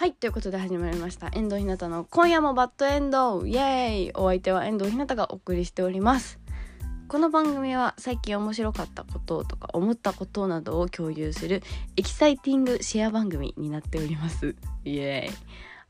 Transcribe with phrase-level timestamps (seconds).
[0.00, 1.28] はいということで始まりました。
[1.34, 3.44] 遠藤ひなたの今夜もバッドエンド。
[3.44, 4.12] イエーイ。
[4.14, 6.40] お相手は遠藤ひなたがお送りしております。
[7.06, 11.62] この番組は最近面白かったこととか思ったことなどを共有する
[11.98, 14.56] エキサイティングシェア番組になっております。
[14.86, 15.36] イエーイ。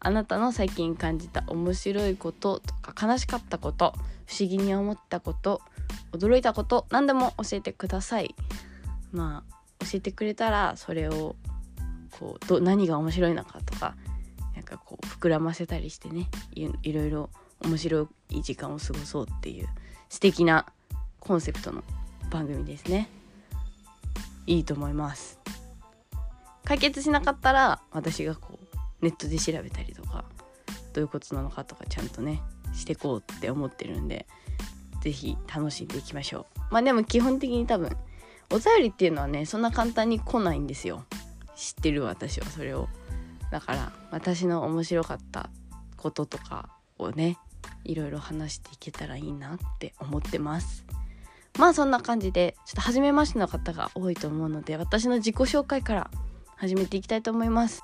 [0.00, 3.95] あなたの最近感じた面白いこととか悲しかったこと
[4.27, 5.63] 不思議に思ったこと
[6.11, 8.35] 驚いたこと何でも教えてください。
[9.13, 11.36] まあ教えてくれたらそれを
[12.19, 13.96] こうど何が面白いのかとか
[14.55, 17.31] なんかこう膨らませたりしてねいろいろ
[17.64, 19.68] 面白い時間を過ごそうっていう
[20.09, 20.67] 素敵な
[21.18, 21.85] コンセプトの
[22.31, 23.09] 番組ですね。
[24.46, 25.39] いいと思います。
[26.65, 30.25] 解決しなかったら私がこうネットで調べたりとか
[30.93, 32.42] どういうことなのかとかちゃんとね
[32.73, 34.27] してこうって思ってるんで
[35.03, 36.61] 是非楽しんでいきましょう。
[36.70, 37.97] まあでも基本的に多分
[38.51, 41.05] お便りっていうのはねそんな簡単に来ないんですよ。
[41.61, 42.89] 知ってる私はそれを。
[43.50, 45.50] だから私の面白かった
[45.97, 47.36] こととかをね
[47.84, 50.86] いろいろ話していけたらいいなって思ってます。
[51.58, 56.11] まあそんな感じでちょっと初めましての方が多いと思うので私の自己紹介から
[56.56, 57.83] 始めていきたいと思います。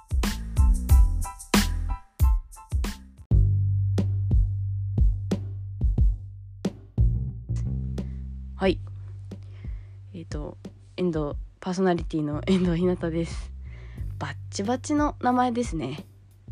[8.54, 8.80] はい。
[10.14, 10.56] えっ、ー、と
[10.96, 13.55] 遠藤パーソナリティの遠藤ひなたです。
[14.18, 16.06] バッチバチの名前ですね。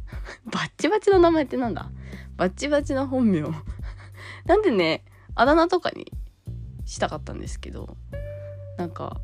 [0.47, 1.91] バッチバチの名前ってなんだ？
[2.37, 3.43] バッチバチの本名。
[4.47, 6.13] なんでねあだ名とかに
[6.85, 7.97] したかったんですけど
[8.77, 9.21] なんか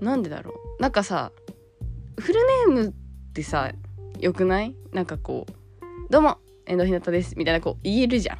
[0.00, 0.82] なんでだろう？
[0.82, 1.32] なんかさ
[2.18, 2.92] フルネームっ
[3.32, 3.72] てさ
[4.20, 4.74] よくない？
[4.92, 5.52] なんかこう
[6.10, 8.38] 「どうも遠藤ひなたです」みたいなこう言えるじゃん。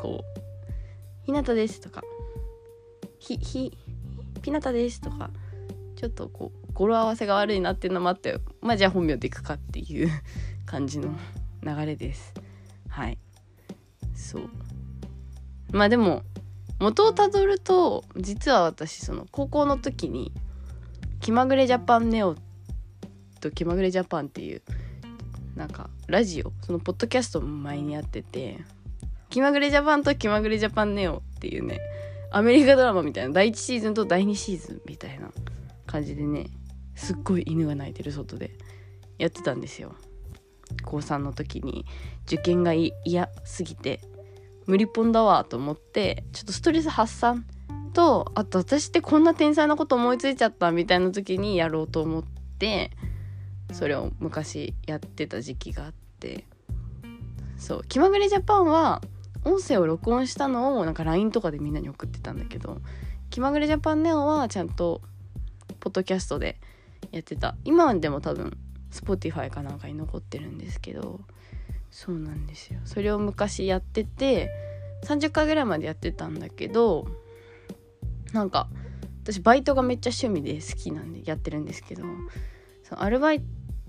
[0.00, 0.40] こう
[1.26, 2.02] 「ひなたです」とか
[3.18, 3.76] 「ひひ
[4.42, 5.30] ピナタです」とか
[5.96, 10.10] ちょっとこう語呂合わせが悪いなっていうのもあってまあじゃあ本名でいくかっていう
[10.66, 11.08] 感じの
[11.62, 12.34] 流れです。
[12.88, 13.18] はい。
[14.14, 14.50] そう。
[15.72, 16.22] まあでも
[16.80, 20.32] 元をたどると実は私その高校の時に
[21.20, 22.36] 気まぐれジャパンネオ
[23.40, 24.62] と気まぐれジャパンっていう
[25.56, 28.58] なんかラジオそのポッドキャストも前にやってて
[29.30, 31.80] 気まぐれジャパンと気まぐれジャパンネオっていうね
[32.30, 35.30] アメリカドラマみたいな第1シーズンと第2シーズンみたいな
[35.86, 36.46] 感じでね
[36.94, 38.56] すっごい犬が鳴いてる外で
[39.18, 39.94] やってたんですよ。
[40.84, 41.84] 高3の時に。
[42.26, 44.00] 受験が嫌すぎて。
[44.66, 47.44] 無理ポンだわと思ってちょっとストレス発散
[47.92, 52.24] とあと私ってこんな天才なこと思いついちゃったみたいな時にやろうと思っ
[52.58, 52.90] て
[53.72, 56.46] それを昔やってた時期があって。
[57.56, 57.84] そう。
[57.84, 59.00] 気まぐれジャパンは
[59.44, 62.80] 音声を録音したのをなんか LINE とかでみんなに送ってたんだけど
[63.30, 65.02] 気まぐれジャパンネオはちゃんと
[65.80, 66.58] ポッドキャストで
[67.12, 67.56] やってた。
[67.64, 68.56] 今でも多分
[68.90, 71.20] Spotify かなんかに残ってるんですけど
[71.90, 72.80] そうなんですよ。
[72.84, 74.50] それを昔やってて
[75.04, 77.06] 30回ぐらいまでやってたんだけど
[78.32, 78.68] なんか
[79.22, 82.02] 私バイトがめっちゃ趣味で好きなんでやってるんですけど
[82.82, 83.42] そのアルバイ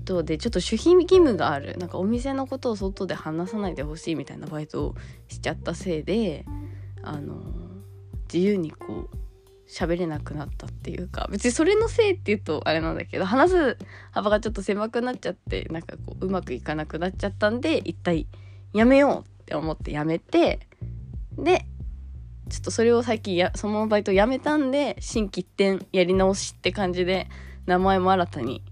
[0.06, 4.96] トでちょっと守秘義務があるなんかお店のことを外で話さないでほしいみたいなバイトを
[5.28, 6.46] しちゃったせいで
[7.02, 7.42] あの
[8.34, 9.18] 自由にこう
[9.68, 13.78] 喋れなくなったっていうか別にそれのせいって言うとあれなんだけど話す
[14.12, 18.28] 幅がちょっと狭くなっちゃってなんかこううまくいかなくなっちゃったんで一体
[18.74, 20.60] やめようって思ってやめて
[21.38, 21.66] で
[22.50, 27.28] ちょっとそれを最近やそのバイトやめたんで心機一転やり直しって感じで
[27.66, 28.64] 名前も新たに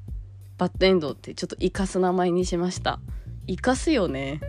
[0.58, 3.00] バッドエンドってちょっと生かす名前にしました。
[3.48, 4.40] 生かすよね。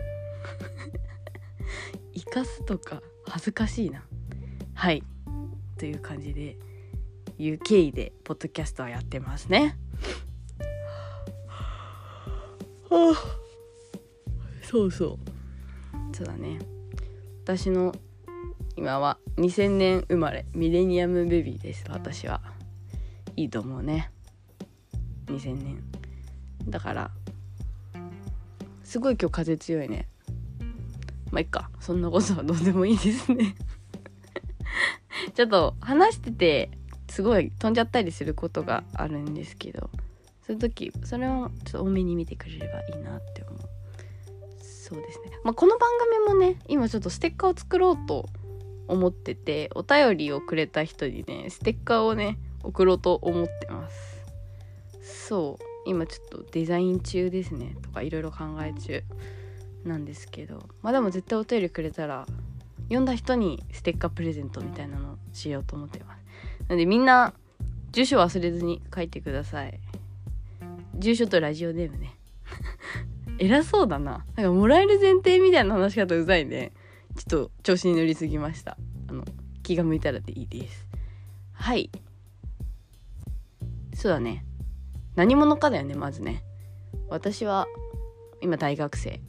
[2.13, 4.03] 生かすとか恥ずかしいな。
[4.75, 5.03] はい。
[5.77, 6.57] という感じで
[7.37, 9.77] いう経緯でポッドキャストはやってますね。
[12.89, 13.15] はあ、
[14.63, 16.15] そうそう。
[16.15, 16.59] そうだね。
[17.43, 17.93] 私の
[18.77, 21.85] 今は2000年生まれミレニアムベビーです。
[21.89, 22.41] 私は
[23.35, 24.11] いいと思うね。
[25.27, 25.83] 2000年。
[26.67, 27.11] だから
[28.83, 30.07] すごい今日風強いね。
[31.31, 31.69] まあいっか。
[31.81, 33.55] そんなことはどうでもいいですね。
[35.33, 36.69] ちょっと話してて
[37.09, 39.89] すごい飛んじゃったりすることがあるんですけど
[40.45, 43.59] そういう時それをちょっと多めに見てくれればいいなって思う。
[44.61, 45.31] そうですね。
[45.43, 45.89] まあこの番
[46.27, 48.29] 組もね今ちょっとステッカーを作ろうと
[48.87, 54.23] 思っててお便りをくれた人にねステッカーをね送ろうと思ってます。
[55.27, 55.63] そう。
[55.87, 57.75] 今ちょっとデザイン中ですね。
[57.81, 59.03] とかいろいろ考え中
[59.83, 60.67] なんですけど。
[60.83, 62.27] まあでも絶対お便りくれたら
[62.85, 66.23] 読んだ人にステッカープレゼントみたいなのしようと思ってます。
[66.67, 67.33] なのでみんな
[67.91, 69.79] 住所忘れずに書いてください。
[70.95, 72.15] 住所とラジオネームね。
[73.39, 74.25] 偉そうだな。
[74.35, 76.71] なんかもらえる前提みたいな話し方うざいね。
[77.15, 78.77] ちょっと調子に乗りすぎました。
[79.09, 79.23] あの
[79.63, 80.87] 気が向いたらでいいです。
[81.53, 81.89] はい。
[83.93, 84.45] そうだね。
[85.15, 86.43] 何者かだよねまずね。
[87.09, 87.67] 私は
[88.41, 89.19] 今大学生。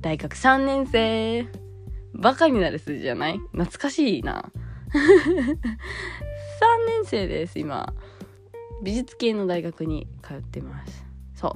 [0.00, 1.61] 大学3年生。
[2.14, 3.38] バカになる数字じゃない？
[3.52, 4.50] 懐かしいな。
[4.92, 4.96] 3
[6.88, 7.92] 年生です今。
[8.82, 11.04] 美術系の大学に通ってます。
[11.34, 11.52] そう。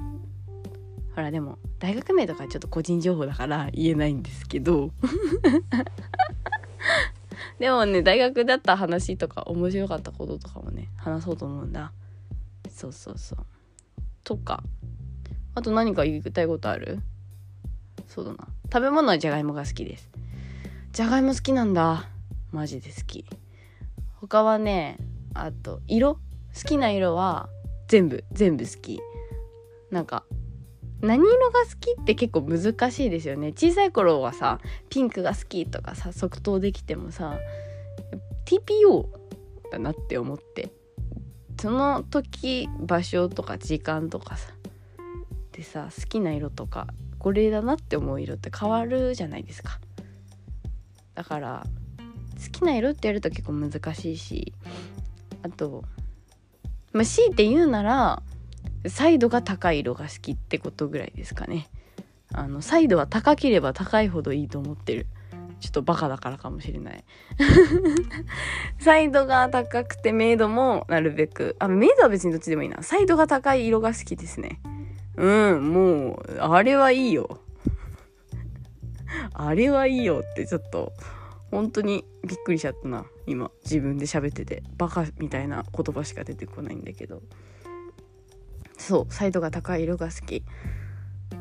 [1.15, 4.91] ほらでも大学名とかちょっと個人情報だから言えないんですけど。
[7.59, 11.93] でもね大学だった話とか面白かったこととかもね話そうと思うんだ。
[12.69, 13.39] そうそうそう。
[14.25, 14.63] とか。
[15.55, 17.01] あと何か言いたいことある？
[18.09, 18.47] そうだな。
[18.73, 20.11] 食べ物はじゃがいもが好きです。
[20.97, 22.09] じゃがいも好きなんだ。
[22.53, 23.27] マジで好き。
[24.19, 24.97] 他はね
[25.35, 26.15] あと色？
[26.15, 26.21] 好
[26.67, 27.51] きな色は
[27.87, 28.99] 全部全部好き。
[29.91, 30.25] なんか
[31.03, 33.49] 何色が好きって結構難しいですよね。
[33.53, 34.59] 小さい頃はさ
[34.89, 37.39] ピンクが好きとかさ即答できてもさ
[38.47, 39.07] TPO
[39.73, 40.73] だなって思って。
[41.61, 44.49] その時場所とか時間とかさ
[45.53, 46.87] でさ好きな色とか
[47.19, 49.79] これだなって思う色って変わるじゃないですか。
[51.17, 51.67] だから
[52.37, 54.53] 好きな色ってやると結構難しいし
[55.43, 55.83] あと
[56.93, 58.23] まあ強いて言うなら
[58.89, 61.69] サイドが高い色が好きってことぐらいですかね。
[62.33, 65.07] あのサイドは高ければ高いほどいいと思ってる。
[65.59, 67.05] ちょっとバカだからかもしれない。
[68.79, 71.57] サイドが高くてメイドもなるべく。
[71.59, 72.83] あメイドは別にどっちでもいいな。
[72.83, 74.61] サイドが高い色が好きですね。
[75.17, 77.41] うんもうあれはいいよ。
[79.33, 80.93] あれはいいよってちょっと
[81.51, 83.07] 本当にびっくりしちゃったな。
[83.27, 84.63] 今自分で喋ってて。
[84.77, 87.23] バカみたいな言葉しか出てこないんだけど。
[88.79, 90.43] そうサイドが高い色が好き。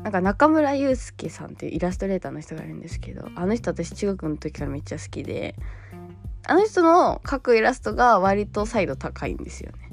[0.02, 5.54] なんか中村祐介さんっていうイラストレーターの人がいるんですけどあの人私中学の時からめっちゃ好きで
[6.46, 9.90] あの人の描くイラストが割とサイド高いんですよね。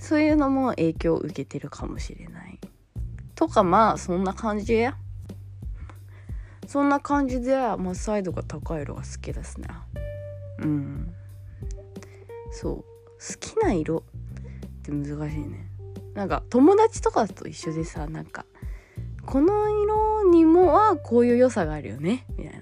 [0.00, 2.58] そういうのも影響を受けてるかもしれない。
[3.34, 4.96] とかまあそんな感じや。
[6.66, 9.68] そんな感じで、まあ、サイドが高い色が好きですね。
[10.60, 11.14] うん。
[12.52, 12.74] そう。
[12.74, 12.84] 好
[13.40, 15.70] きな色って難しいね。
[16.14, 18.46] なんか友達とかと一緒でさなんか
[19.26, 22.26] この色にもはこういう良さがあるよね。
[22.36, 22.60] みたいな。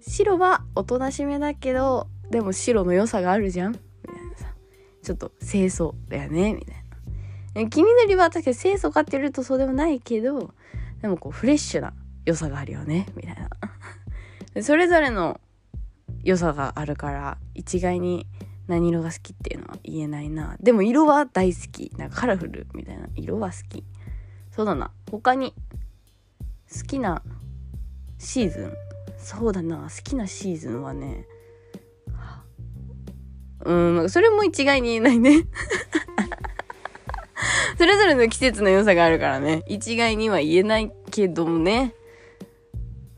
[0.00, 3.72] 白はおとなしめだけどでも白の良さがあるじゃん。
[3.72, 4.54] みたいなさ。
[5.02, 6.54] ちょっと清楚だよね。
[6.54, 6.82] みたいな。
[7.68, 10.54] 黄緑は確かに清楚かって言われるとそうでもないけど
[11.02, 11.92] でもこうフレッシュな
[12.24, 13.50] 良さがあるよねみたいな。
[14.62, 15.40] それぞれの
[16.22, 18.26] 良さがあるから一概に
[18.68, 20.56] 何色が好きっていうのは言えないな。
[20.60, 21.92] でも色は大好き。
[21.96, 23.08] なんかカラフルみたいな。
[23.16, 23.84] 色は好き。
[24.50, 24.92] そうだな。
[25.10, 25.54] 他に
[26.72, 27.22] 好きな
[28.18, 28.72] シーズン。
[29.18, 29.88] そうだな。
[29.94, 31.26] 好きなシーズンはね
[33.64, 35.46] うんそれも一概に言えないね。
[37.78, 39.64] それぞれの季節の良さがあるからね。
[39.66, 41.94] 一概には言えないけどもね。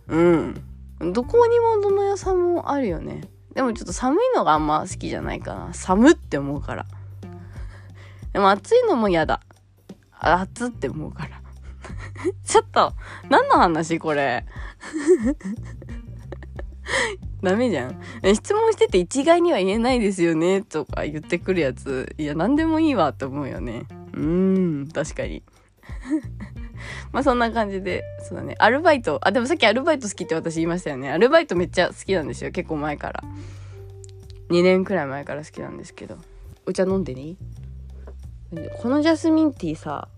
[0.09, 0.65] うん。
[1.13, 3.23] どこにもどの良さんもあるよね。
[3.55, 5.75] でもちょっと寒いのがあんま好きじゃないかな。
[5.75, 6.87] 寒って思うから。
[8.33, 9.41] でも暑いのも嫌だ。
[10.19, 11.41] 暑って思うから。
[12.45, 12.93] ちょっと
[13.29, 14.45] 何の話これ？
[17.43, 18.01] ダメじゃん。
[18.35, 20.63] 質問してて一概には言えないですよね。
[20.63, 22.15] とか言ってくるやつ。
[22.19, 23.85] いや何でもいいわって思うよね。
[24.15, 25.43] うーん確かに。
[27.13, 28.55] まあそんな感じでそうだね。
[28.59, 29.21] アルバイト。
[29.23, 31.11] あでもさっきアルバイト好きって私言いましたよね。
[31.11, 32.51] アルバイトめっちゃ好きなんですよ。
[32.51, 33.23] 結構前から。
[34.51, 36.19] 2年くらい前から好きなんですけど。
[36.67, 37.37] お茶飲んでね。
[38.81, 40.09] このジャスミンティーさ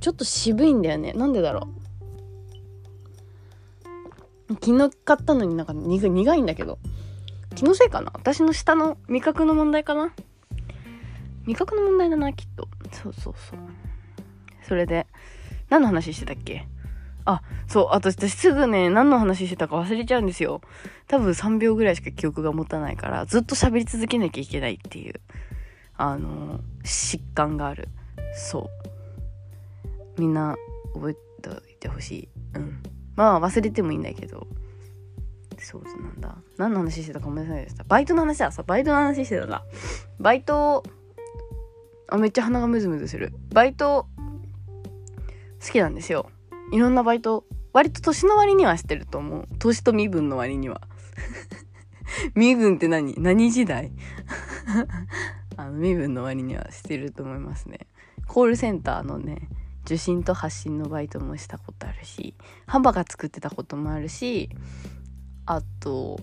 [0.00, 1.12] ちょっと渋いんだよね。
[1.12, 1.68] なんでだろ
[4.48, 4.54] う。
[4.54, 6.78] 昨日買ったのになんか苦いんだけど。
[7.54, 8.12] 気のせいかな。
[8.14, 10.12] 私の舌の味覚の問題かな。
[11.46, 12.68] 味覚の問題だなきっと。
[12.92, 13.58] そうそうそう。
[14.66, 15.06] それで。
[15.68, 16.66] 何の話してたっけ？
[17.24, 20.60] あそうあと私すぐね何の話してたか忘れちゃうんですよ。
[21.08, 25.20] 多分3秒ぐらいしか記憶が持たないからずっと喋り続けなきゃいけないっていう
[25.96, 27.88] あの疾患がある。
[28.32, 28.70] そ
[30.16, 30.20] う。
[30.20, 30.56] みんな
[30.94, 32.28] 覚えておいてほしい。
[32.54, 32.82] うん。
[33.16, 34.46] まあ忘れてもいいんだけど。
[35.58, 36.36] そうなんだ。
[36.58, 38.52] 何の話してたかごめんなさいでしたバイトの話だ。
[38.52, 39.64] さバイトの話してたんだ。
[40.20, 40.84] バイト
[42.08, 43.32] あめっちゃ鼻がムズムズする。
[43.52, 44.06] バイト
[45.64, 46.30] 好きなんですよ。
[46.72, 49.48] いろんなバイト割と年の割にはしてると思う。
[49.58, 50.80] 年と身分の割には。
[52.34, 53.14] 身分って何？
[53.18, 53.92] 何時代？
[55.56, 57.86] あの身分の割にはしてると思いますね。
[58.26, 59.48] コールセンターのね
[59.84, 62.34] 受信と発信のバイトもしたことあるし
[62.66, 64.50] ハンバーガー作ってたこともあるし
[65.46, 66.18] あと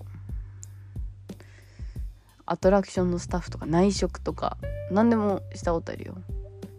[2.46, 4.58] アトラクションのスタッフとか内職とか
[4.90, 6.14] 何でもしたことあるよ。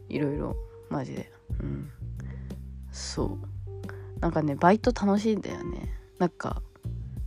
[0.10, 0.56] いろいろ
[0.90, 1.32] マジで。
[1.60, 1.90] うん。
[2.96, 4.22] そう。
[4.22, 5.94] なんかねバイト楽しいんだよね。
[6.18, 6.62] なんか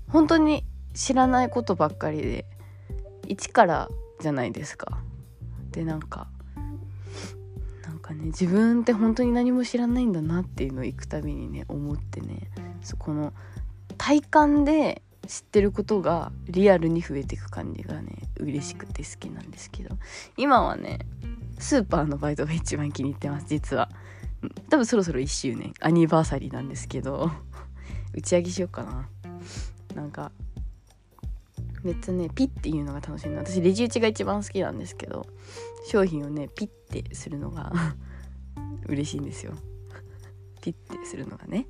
[0.08, 2.46] 本当に知らないことばっかりで
[3.28, 3.88] 一から
[4.20, 4.98] じゃないですか。
[5.70, 6.26] でなんか
[7.86, 13.34] なんかね自分って本当に何も知らないんだなっていうのを行くたびにね思ってねそこの
[13.98, 19.96] 体感で知ってることがリアルに増えていく感じがね嬉しくて好きなんですけど。
[20.38, 21.00] 今はね
[21.58, 23.90] スーパーのバイトが一番気に入ってます実は。
[24.70, 27.30] 多分そろそろ1周年アニバーサリーなんですけど
[28.14, 29.08] 打ち上げしようかな。
[29.94, 30.30] なんか
[31.82, 33.38] めっちゃねピッていうのが楽しいの。
[33.38, 35.26] 私レジ打ちが一番好きなんですけど
[35.86, 37.72] 商品をねピッてするのが
[38.86, 39.54] 嬉しいんですよ。
[40.60, 41.66] ピッてするのがね。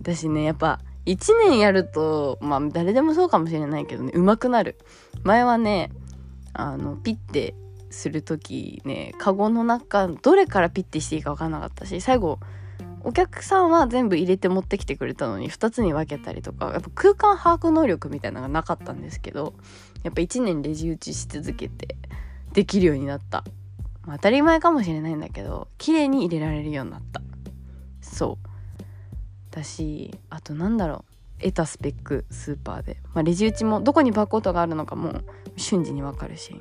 [0.00, 4.78] 私ねやっぱ1年やるとまあ誰でもそうかもしれないけどね上手くなる。
[5.22, 5.90] 前はね
[6.52, 7.54] あのピッて
[7.94, 12.38] する時ねカゴの中どれからピッてしていいか分かんなかったし最後
[13.02, 19.54] お客さんは全部入れて持ってきてくれたのに2つに分けたりとかやっぱ空間把握能力みたいなのがなかったんですけど
[20.02, 21.96] やっぱ1年レジ打ちし続けて
[22.54, 23.44] できるようになった、
[24.04, 27.20] まあ、当たり前かもしれないんだけど綺麗に入れられるようになった。
[28.00, 29.54] そう。
[29.54, 31.14] だしあとなんだろう。
[31.40, 35.20] 得たスペックスーパーで、まあ、レジ打ちもどこにバーコードがあるのかも
[35.56, 36.60] 瞬時に分かるし。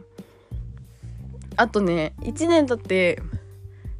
[1.57, 3.21] あとね1年経って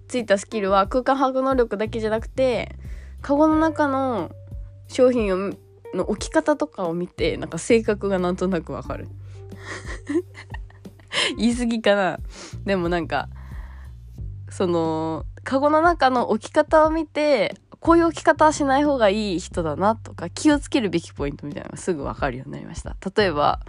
[0.07, 2.75] ついたスキルは空間把握能力だけじゃなくて
[3.21, 4.31] カゴの中の
[4.87, 5.53] 商品を
[5.93, 9.07] の置き方とかを見てなんか性格がなんとなくわかる。
[11.37, 12.19] 言い過ぎかな。
[12.65, 13.29] でもなんか
[14.49, 22.95] そのカゴの中の置き方を見てこういう置き方はしない方がいい人だなとか気をつけるべきポイントみたいなのがすぐ分かるようになりました。
[23.15, 23.59] 例えば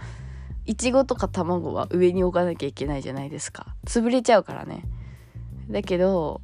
[0.65, 3.75] いちごとか卵は上に置かなきゃいけないじゃないですか。
[3.85, 4.83] 潰れちゃうからね。
[5.69, 6.41] だけど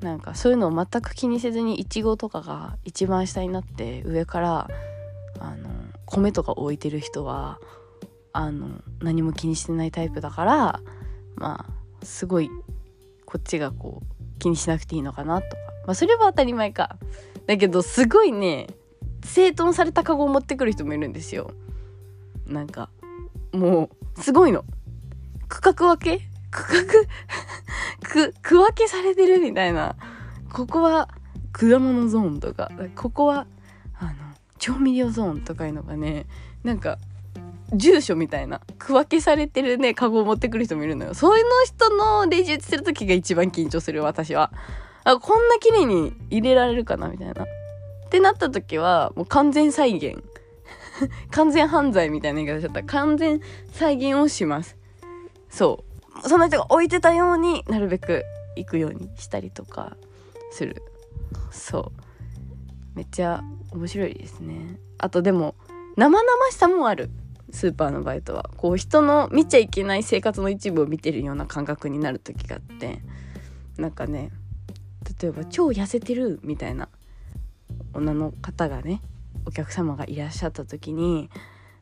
[0.00, 4.68] なんかそういうのを全く気にせずにいちごとかが一番下になって上から
[5.38, 5.68] あの
[6.06, 7.58] 米とか置いてる人は
[8.32, 10.80] あの何も気にしてないタイプだから
[11.34, 12.48] まあすごい
[13.26, 15.56] こっちがこう気にしなくていいのかなとか。
[15.86, 16.96] まあそれは当たり前か。
[17.46, 18.68] だけどすごいね
[19.24, 21.50] 整頓されたカゴを持ってくる人もいるんですよ。
[22.46, 22.90] なんか
[23.52, 24.64] もうすごいの。
[25.48, 26.24] 区画分け？
[26.50, 26.62] 区
[28.02, 28.28] 画？
[28.30, 29.96] 区区分けされてるみたいな。
[30.52, 31.08] ここは
[31.52, 32.70] 果物ゾーンとか。
[32.94, 33.46] ここは
[33.98, 34.12] あの
[34.58, 36.26] 調味料ゾーンとかいうのがね
[36.64, 36.98] なんか
[37.72, 38.60] 住所みたいな。
[38.78, 41.14] 区分けされてるねカゴを持ってくる人もいるのよ。
[41.14, 44.52] そういうの人のレジ打ちする時が一番緊張する私は。
[45.04, 47.44] あこんな綺麗に入れられるかなみたいな。
[47.44, 47.46] っ
[48.10, 50.22] てなった時はもう完全再現。
[51.30, 52.82] 完全犯罪みたいな言い方しちゃった。
[52.82, 53.40] 完全
[53.72, 54.76] 再現をします。
[55.48, 55.84] そ
[56.24, 56.28] う。
[56.28, 58.24] その人が置いてたようになるべく
[58.56, 59.96] 行くようにしたりとか
[60.50, 60.82] する。
[61.50, 62.96] そう。
[62.96, 63.42] めっちゃ
[63.72, 64.78] 面白いですね。
[64.98, 65.54] あとでも
[65.96, 67.10] 生々しさもある。
[67.52, 68.48] スーパーのバイトは。
[68.56, 73.00] こう人の見ちゃいけない生活の一部を見てるような感覚になる時があって。
[73.80, 74.30] なんかね
[75.20, 76.88] 例えば超痩せてるみたいな
[77.94, 79.00] 女の方がね
[79.46, 81.30] お客様がいらっしゃった時に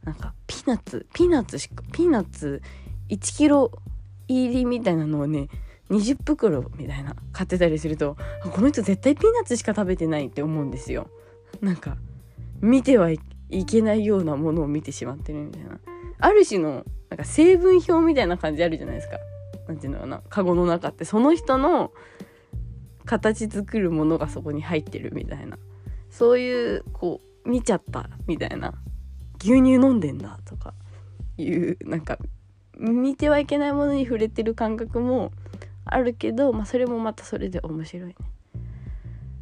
[0.04, 2.62] なんかピーナッツピーナッツしかピーナッツ
[3.08, 3.70] 1キロ
[4.28, 5.48] 入りみたいなのをね
[5.90, 8.16] 20袋みたいな買ってたりすると
[8.52, 11.08] この人絶対ピーナッツしか食べてないって思うんですよ。
[11.60, 11.96] なんか
[12.60, 13.18] 見てはい
[13.64, 15.78] けないようなものを見てしまってるみたいな。
[16.18, 19.18] ある種のなんか成分表みたいな感じあるじゃないですか。
[19.66, 20.22] 何ていうのかな。
[20.28, 21.04] カゴの中って。
[21.04, 21.92] その人の
[23.04, 25.58] 形作るものがそこに入ってるみたいな。
[26.10, 28.74] そういうこう見ちゃったみたいな。
[29.40, 30.74] 牛乳飲んでんだとか
[31.36, 32.18] いうなんか
[32.76, 35.32] 見てはいけないものに触れてる感覚も
[35.84, 38.16] あるけど、まあ、それもまたそれで面白いね。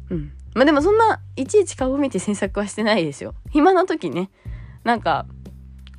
[0.09, 0.31] うん。
[0.53, 3.33] まあでもそんないちいち顔見て詮索はしてないですよ。
[3.51, 4.29] 暇な時ね。
[4.83, 5.25] なんか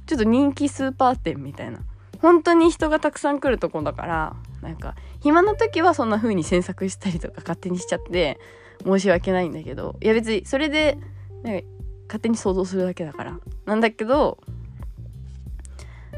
[0.06, 1.80] ちょっと人気スーパー店みたいな。
[2.20, 8.40] 本当に人がたくさん来るとこだからなんか暇な時はそんな風に詮索したりとか勝手にしちゃって
[8.84, 10.98] 申し訳ないんだけどいや別にそれで
[11.42, 11.66] なんか
[12.08, 13.38] 勝手に想像するだけだから。
[13.66, 14.38] なんだけど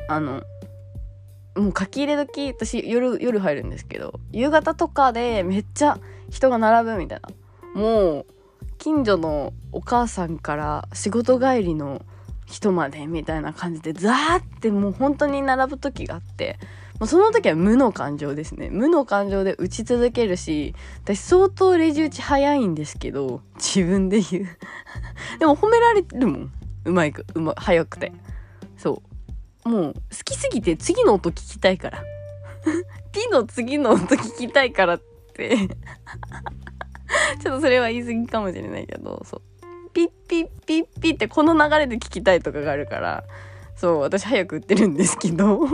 [0.08, 0.42] あの
[1.56, 5.98] もう書き入れ時私夜夜入るんですけど夕方とかでめっちゃ
[6.30, 7.28] 人が並ぶみたいな。
[7.74, 8.26] もう
[8.78, 12.02] 近所のお母さんから仕事帰りの
[12.46, 16.58] 人までみたいな感じでザーってもう本当に並ぶ時があって
[17.00, 18.68] もうその時は無の感情ですね。
[18.70, 24.48] 無の感情で打ち続けるし私相当レジ打ち早いんですけど自分で言う。
[25.40, 26.52] でも褒められるもん。
[26.84, 28.12] うまいくうま早くて。
[28.76, 29.02] そ
[29.64, 29.68] う。
[29.68, 32.04] もう好きすぎて次の音聞きたいから。
[33.12, 35.02] ピの次の音聞きたいからっ
[35.32, 35.56] て。
[37.42, 39.90] ちょっとそれは言い過ぎかもしれないけどそう。
[39.94, 43.24] ピッピッピッピってこの流れで聞きたいとかがあるから
[43.74, 45.66] そう私早く売ってるんですけど。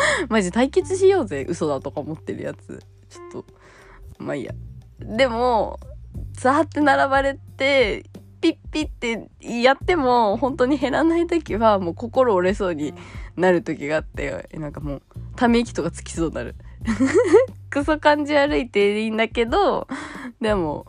[0.28, 2.82] マジ対決しようぜ嘘だとか思ってるやつ。
[3.08, 3.46] ちょっと
[4.18, 4.52] まあいいや。
[4.98, 5.78] でも
[6.32, 8.04] ザーって並ばれて
[8.40, 9.28] ピッピッて
[9.62, 12.94] やっても本当に減らない時はもう心折れそうに
[13.36, 15.02] なる時があってなんかもう
[15.36, 16.54] ため息とかつきそうになる。
[17.70, 19.88] クソ感じ悪いっていいんだけど
[20.40, 20.86] でも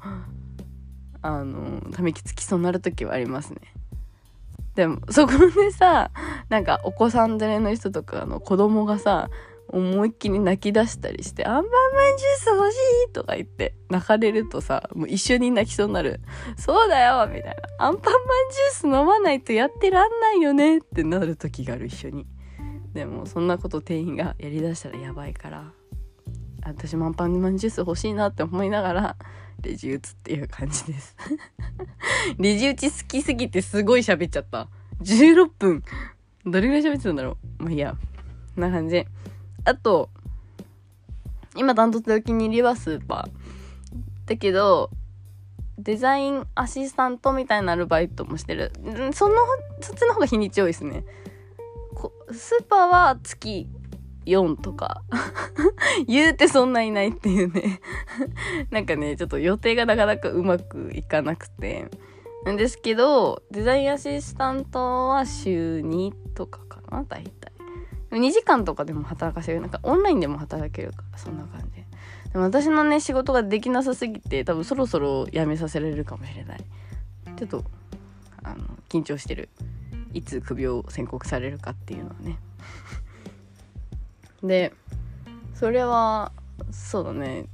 [1.21, 3.59] あのため息つきそうになる時はありますね。
[4.77, 6.11] でもそこでさ
[6.49, 9.29] なんかお子さん連れの人とかの子供がさ
[9.69, 11.69] 思いっきり泣き出したりして「アンパンマ
[12.13, 12.75] ンジュース欲し
[13.09, 16.21] い!」とか言って泣かれるとさもう一緒に泣きそうになる
[16.57, 17.55] 「そうだよ!」みたいな
[17.85, 18.23] 「アンパンマン
[18.83, 22.27] ジュース飲まないとやってらんないよね」ってなる時がある一緒に
[22.93, 25.71] でもそんなこと店員がやりだしたらやばいから
[26.63, 29.15] 私もアンパンマンジュース欲しいなって思いながら
[29.61, 31.15] レジ打つっていう感じです
[32.37, 34.69] レジ打ち好きすぎてすごい喋っちゃった。
[35.01, 35.83] 16分。
[36.45, 37.95] どれぐらい喋ってたんだろうまあいいや。
[38.55, 39.05] こんな感じ。
[39.65, 40.09] あと、
[41.55, 44.29] 今ダントツでお気に入りはスーパー。
[44.29, 44.89] だけど、
[45.77, 48.71] デザインアシスタントみたいなアルバイトもしてる。
[49.13, 49.35] その、
[49.81, 51.03] そっちの方が日にち多いですね。
[52.31, 53.67] スーパーは月
[54.27, 55.03] 4とか。
[56.07, 57.79] 言うてそんないないっていうね。
[58.69, 61.89] なんかねちょっと予定がなかなかうまくいかなくて。
[62.45, 67.51] なんですけどデザインアシスタントは週2とかかな大体。
[68.11, 69.61] 2時間とかでも働かせる。
[69.61, 71.83] なんかオンラインでも働けるからそんな感じ。
[72.31, 76.63] でも私のね仕事ができなさすぎて多分そろそろ辞めさせられるかもしれない。
[77.35, 77.63] ちょっと
[78.43, 79.49] あの緊張してる。
[80.13, 82.37] いつ首を宣告されるかっていうのはね。
[84.47, 84.73] で
[85.53, 86.31] それは
[86.71, 87.45] そうだね。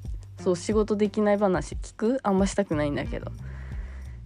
[0.42, 2.20] そう仕事できない話聞く？
[2.24, 3.32] あんましたくないんだけど。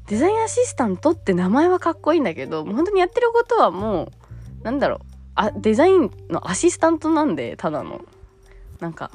[0.08, 4.12] デザインアシスタントって名前はかっこいいんだけど本当にやってることはも
[4.62, 5.00] うなんだろう。
[5.36, 8.02] あデザインのアシスタントなんでただの。
[8.80, 9.12] なんか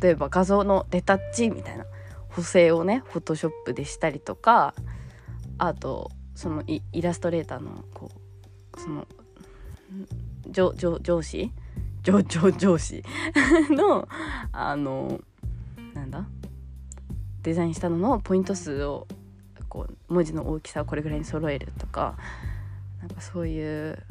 [0.00, 1.84] 例えば画像のレタッチみたいな。
[2.30, 4.74] 補正をねフォトショップでしたりとか
[5.56, 8.10] あとそのイラストレーターのこ
[8.76, 9.08] うその
[10.50, 11.50] 上上司
[12.02, 13.02] 上上上司。
[13.70, 14.08] の
[14.52, 15.20] あの
[15.94, 16.26] なんだ？
[17.42, 19.06] デザインしたののポイント数を
[19.68, 22.16] こう文字の大きさをこれぐらいに揃えるとか
[23.00, 24.02] なんかそういう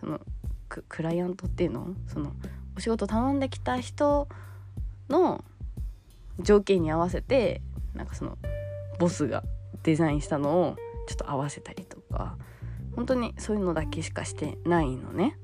[0.00, 0.20] その
[0.68, 1.94] ククライアントっていうの？
[2.08, 2.32] その
[2.76, 4.28] お仕事頼んできた人
[5.08, 5.44] の
[6.40, 7.60] 条件に合わせて
[7.94, 8.38] なんかその
[8.98, 9.44] ボスが
[9.82, 12.36] デザインしたのをちょっと合わせたりとか
[12.96, 15.36] 本当にそういうのだけしかしてないのね。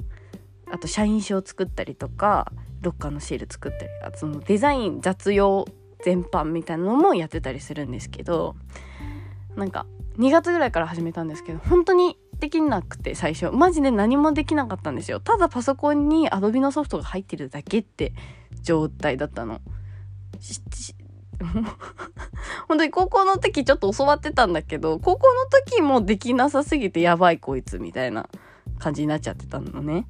[0.72, 2.52] あと社員証作ったりとか
[2.82, 5.66] ロッカーのシール作ったりあとそのデザイン雑用
[6.04, 8.56] 全般みたいなのもやってたりするんですけど
[9.56, 9.86] なんか
[10.18, 13.50] 2月ぐらいから始めたんですけど本当にできなくて最初。
[13.50, 15.18] マジで何もできなかったんですよ。
[15.20, 18.12] ただパソコンに Adobe のソフトが入ってるだけって
[18.62, 19.60] 状態だったの。
[22.68, 28.28] 本当に高校の時ちょっと教わってたんだけど高校の時もできなさすぎてやばいこいつみたいな
[28.78, 30.06] 感じになっちゃってたのね。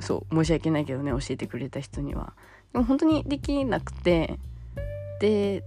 [0.00, 2.32] そう申し訳ないけどね教えてくれた人には。
[2.72, 4.38] でも本当にできなくて。
[5.20, 5.64] で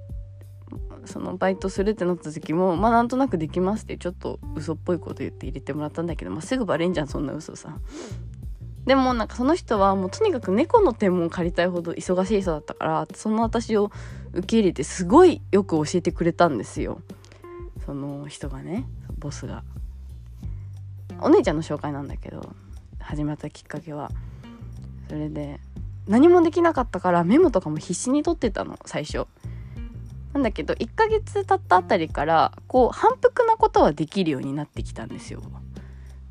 [1.05, 7.77] そのバイトするってなった時もまあなんとなくできますってちょっと嘘っぽいこと言って入れてもらったんだけど、まあ、すぐバレんじゃんそんな嘘さ。
[8.85, 13.91] でもなんかその人はもうとにかく猫の天文借りたいほど忙しい人だったからその私を
[14.33, 17.01] 受け入れてすごいよく教えてくれたんですよ。
[17.85, 18.85] その人がね
[19.17, 19.63] ボスが。
[21.19, 22.55] お姉ちゃんの紹介なんだけど。
[23.11, 24.09] 始まったきっかけは。
[25.09, 25.59] それで
[26.07, 29.27] 何もできなかったからメモとかも必死に取ってたの最初。
[30.31, 35.41] なんだけど1ヶ月経ったあたりからこう反復なことはできるようになってきたんですよ。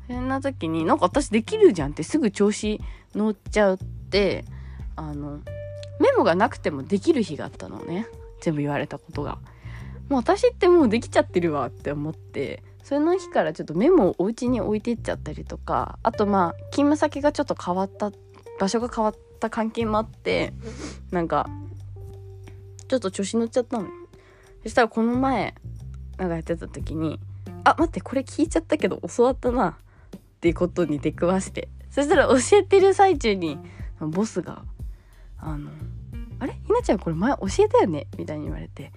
[0.07, 2.81] そんな時になんか私できるじゃんってすぐ調子
[3.13, 3.77] 乗っちゃっ
[4.09, 4.43] て
[4.95, 5.39] あの
[5.99, 8.07] メモがなくてもできる日があったのね。
[8.41, 9.37] 全部言われたことが。
[10.09, 12.63] もう私ってもうできちゃってるわって思って。
[12.91, 18.11] その日からちょっとメモをお家に置いてっちゃったりとかあとまあ勤務先がちょっと変わった
[18.59, 20.51] 場所が変わった関係もあって
[21.09, 21.49] なんか
[22.89, 23.87] ちょっと調子乗っちゃったの。
[24.63, 25.55] そしたらこの前
[26.17, 27.17] なんかやってた時に
[27.63, 29.69] 「あ待ってこれ聞いちゃったけど教わったな」
[30.17, 31.69] っていうことに出くわして。
[31.91, 33.57] そしたら教えてる最中に
[34.01, 34.63] ボスが
[35.37, 35.71] あの
[36.39, 36.59] 「あれ？
[36.65, 38.91] ひなちゃんこれ前教えたよね?」みたいに言われて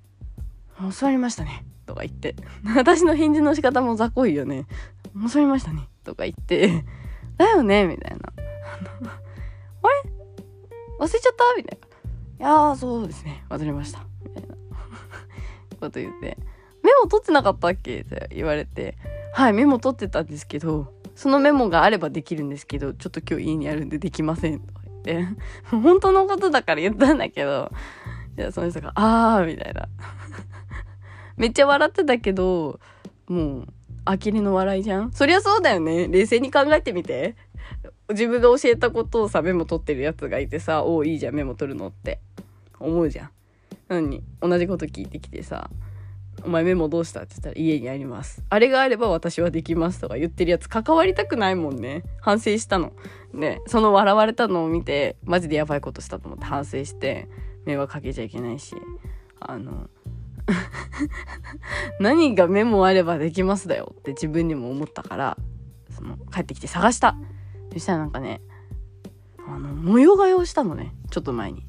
[1.00, 1.64] 「教わりましたね」
[1.96, 2.36] か言って。
[2.76, 4.66] 私の返事の仕方も雑魚いよね
[5.32, 6.84] 「教わりましたね」とか言って
[7.38, 8.18] 「だよね」みたいな
[9.82, 10.10] 「あれ？
[11.00, 13.44] 忘れちゃった?」みたいな「いやーそうですね。
[13.48, 14.54] 忘れました」みたいな。
[15.80, 16.38] こと言って
[16.82, 18.96] 「メモ取ってなかったっけ?」って言われて
[19.34, 25.28] 「はいメモ取ってたんですけどそのメモがあればできるんですけどちょっと今日家にあるんでできません」とか言って。
[25.70, 27.70] 本当のことだから言ったんだけど。
[28.38, 29.88] いやその人が「あー」みたいな。
[31.36, 32.80] めっちゃ笑ってたけど
[33.28, 33.66] もう
[34.04, 35.12] 呆れの笑いじゃん？
[35.12, 36.08] そりゃそうだよね。
[36.08, 37.34] 冷静に考えてみて。
[38.08, 42.20] 自分が教えたことをさメモ取ってるやつがいてさ「おおいいじゃんメモ取るの」って。
[42.78, 43.30] 思うじゃん。
[43.88, 45.70] なのに同じこと聞いてきてさ
[46.44, 52.04] 「お前メモどうした?」って言ったら「家にあります」「あれがあれば私はできます」とか言ってるやつ関わりたくないもんね。
[52.20, 52.92] 反省したの。
[53.32, 57.28] ねその笑われたのを見てマジでやばいことしたと思って反省して
[57.64, 58.76] 迷惑かけちゃいけないし
[59.40, 59.90] あの
[62.00, 65.36] 何がメモあればできますだよって自分にも思ったから
[65.90, 67.16] その帰ってきて探した。
[67.72, 68.40] そしたらなんかね
[69.46, 70.94] あの模様替えをしたのね。
[71.10, 71.66] ちょっと前に。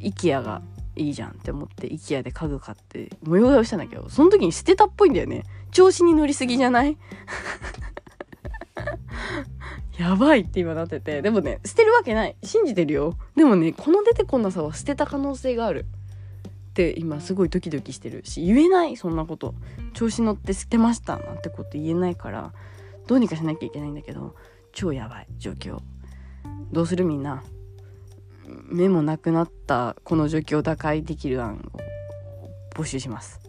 [0.00, 0.62] IKEA が
[0.94, 5.44] いいじゃんって思って IKEA で家具買って模様替えをしたんだけどその時に捨てたっぽいんだよね。
[5.70, 6.96] 調子に乗りすぎじゃない？
[9.98, 11.22] やばいって今なってて。
[11.22, 12.36] でもね捨てるわけない。
[12.42, 13.16] 信じてるよ。
[13.34, 15.86] でもねこの出てこなさは捨てた可能性がある。
[16.76, 19.54] って今すごいドキドキしてるし言えないそんなこと。
[19.94, 22.52] 調子乗って捨てましたなんてこと言えないから
[23.06, 24.34] どうにかしなきゃいけないんだけど
[24.72, 25.78] 超やばい状況。
[26.70, 27.42] どうするみんな。
[28.68, 31.80] 目もなくなったこの状況を打開できる案を
[32.74, 33.40] 募集します。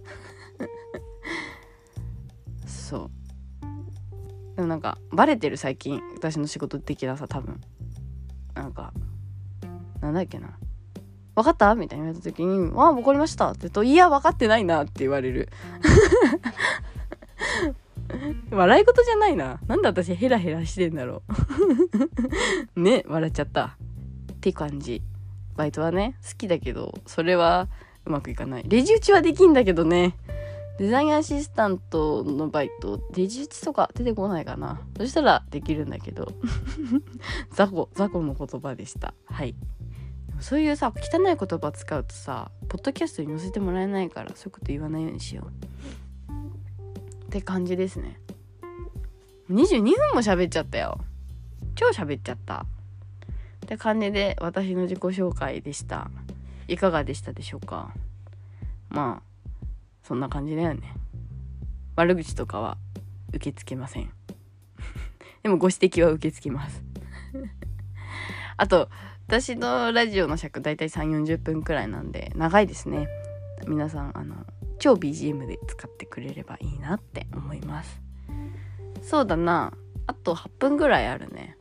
[2.66, 3.12] そ
[4.54, 4.56] う。
[4.56, 7.60] でもなんかバレてる最近私の仕事的なさ多分。
[8.56, 8.94] なんか
[10.00, 10.58] なんだっけな。
[11.38, 11.76] 分かった？
[11.76, 15.50] みたいに言われた時に「ああ分かりました」って言うと「いや分かってないな」って言われる。
[18.52, 19.60] 笑い事じゃないな。
[19.68, 21.24] なんで私ヘラヘラしてんだろ
[22.76, 22.82] う。
[22.82, 23.78] ね笑っちゃった。
[24.34, 25.02] って感じ。
[25.56, 27.68] バイトはね好きだけどそれは
[28.06, 28.64] うまくいかない。
[28.68, 30.16] レジ打ちはできんだけどね。
[30.80, 34.80] デザインアシスタントのバイトレジ打ちとか出てこないかな。
[34.98, 36.32] そしたらできるんだけど。
[37.52, 39.14] 雑魚雑魚の言葉でした。
[39.26, 39.56] はい
[40.40, 45.68] そういうさ汚い言葉使うとさポッドキャストに載せてもらえないからそういうこと言わないようにしよう。
[47.26, 48.20] って感じですね。
[49.50, 51.00] 22分も喋っちゃったよ。
[51.76, 52.66] 超喋っちゃった。
[53.66, 56.10] って感じで私の自己紹介でした。
[56.68, 57.94] いかがでしたでしょうか？
[58.90, 59.28] まあ
[60.04, 60.94] そんな感じだよね。
[61.96, 62.78] 悪口とかは
[63.30, 64.10] 受け付けません。
[65.44, 66.84] でもご指摘は受け付けます。
[68.56, 68.90] あと
[69.28, 73.10] 私のラジオの尺だいたい3 4 0分くらいなんで長いですね。
[73.68, 74.36] 皆さんあの
[74.80, 78.02] 超 BGM で使ってくれればいいなって思います。
[79.02, 79.74] そうだな。
[80.08, 81.58] あと8分ぐらいあるね。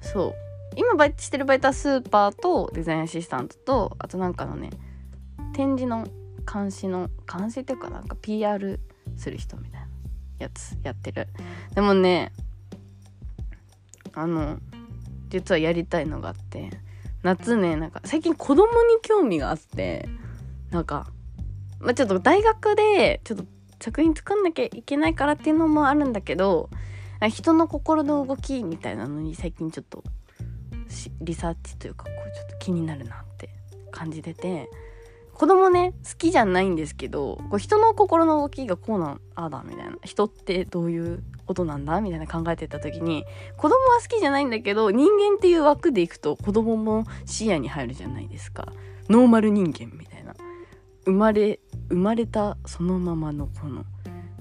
[0.00, 0.34] そう。
[0.74, 4.70] 今バイトしてるバイトはスーパーとデザインアシスタントとあとなんかのね
[5.54, 6.04] 展示の
[6.52, 8.80] 監視の監視っていうかなんか PR
[9.16, 9.88] する人みたいな
[10.40, 11.28] やつやってる。
[11.76, 12.32] でもね
[14.14, 14.58] あの
[15.30, 16.70] 実はやりたいのがあって。
[17.22, 18.70] 夏ねなんか最近子供に
[19.02, 20.08] 興味があって。
[20.70, 21.08] なんか、
[21.80, 23.44] まあ、ちょっと大学でちょっと
[23.80, 26.70] 作品作んなきゃいけないからっていうのもあるんだけど
[27.28, 30.04] 人の心の動きみたいなのに最近ちょっと
[31.20, 33.48] リサーチというかこうちょっと気になるなって
[33.90, 34.68] 感じてて。
[35.40, 43.24] 子供ね好きじゃないんですけどこう人の心の動きがこうなんあだみたいな人ってどういうことなんだみたいな考えてた時に
[43.56, 48.70] 子供は好きじゃないんだけど人間っていう枠でいくと子供も視野に入るじゃないですか。
[49.08, 50.34] ノーマル人間みたいな。
[51.06, 53.86] 生まれ生まれたそのままのこの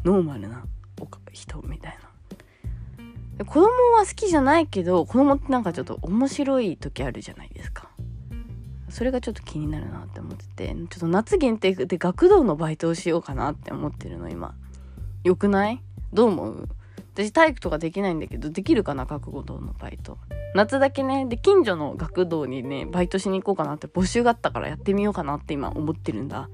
[0.04, 0.66] ノーマルな
[1.32, 1.98] 人みたい
[3.38, 3.46] な。
[3.46, 7.90] 子供は好きじゃないけど子供ってなんかちょっと面白い時あるじゃないですか。
[8.90, 14.56] それがちょっと気になるなって思っててちょっと夏限定で学童のバイトをしようかなって思ってるの今。
[15.24, 15.82] よくない？
[16.14, 16.70] どう思う？
[17.14, 19.06] 私体育とかできないんだけどできるかな？
[19.06, 20.18] 学童のバイト。
[20.56, 21.26] 夏だけね。
[21.28, 26.50] で近所の学童にねバイトしに行こうかなって募集があったからやってみようかなって今思ってるんだ。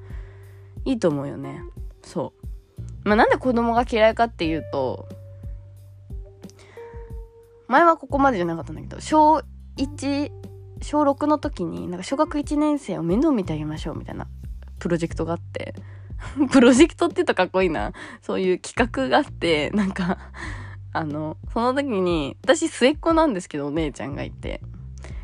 [0.84, 1.62] いいと思うよね。
[2.04, 2.45] そう。
[3.08, 5.08] まあなんで子供が嫌いかっていうと
[7.67, 9.41] 前はここまでじゃなかったんだけど小
[9.78, 10.32] 1
[10.86, 14.28] 小6の時になんか小学1年生を面倒見てあげましょうみたいな
[14.78, 15.74] プロジェクトがあって。
[16.52, 17.91] プロジェクトって言うとかっこいいな。
[18.21, 20.19] そういう企画があってなんか
[20.93, 24.62] あのその時に私末っ子なんですけどお姉ちゃんがいて。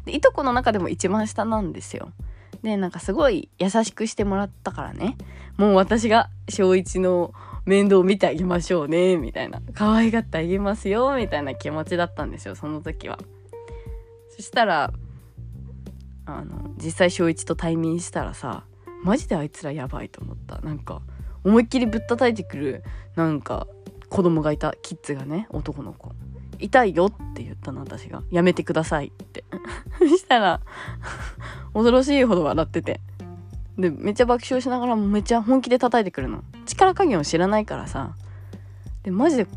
[0.05, 2.11] でいとこの中でも一番下なんですよ。
[2.63, 5.15] でなんかすごい優しくしてもらったからね。
[5.57, 7.35] もう私が小一の
[7.67, 9.61] 面倒見てあげましょうねみたいな。
[9.75, 13.19] 可愛がってあげますよみたいな気持ちだったんですよその時は。
[14.35, 14.91] そしたら
[16.25, 18.65] あの実際小一と対面したらさ
[19.03, 20.59] マジであいつらやばいと思った。
[20.61, 21.01] なんか
[21.43, 22.83] 思いっきりぶったたいてくる
[23.15, 23.67] なんか
[24.09, 26.11] 子供がいたキッズがね男の子。
[26.59, 28.21] 痛いよって言ったの私が。
[28.29, 29.43] やめてくださいって。
[29.97, 30.61] そ したら
[31.73, 33.01] 恐ろしいほど笑ってて。
[33.77, 36.43] でめっちゃ爆笑しながらもめっちゃ本気で叩いてくるの。
[36.67, 38.15] 力加減を知らないからさ。
[39.01, 39.47] でマジで